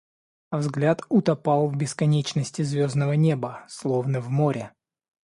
Взгляд 0.51 1.03
утопал 1.09 1.67
в 1.67 1.75
бесконечности 1.75 2.63
звездного 2.63 3.13
неба, 3.13 3.63
словно 3.69 4.19
в 4.19 4.31
море. 4.31 4.73